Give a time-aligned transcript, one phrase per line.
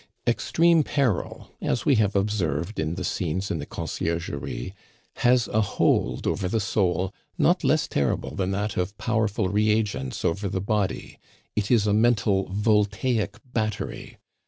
[0.25, 4.73] Extreme peril as we have observed in the scenes in the Conciergerie
[5.17, 10.49] has a hold over the soul not less terrible than that of powerful reagents over
[10.49, 11.19] the body.
[11.55, 14.17] It is a mental Voltaic battery.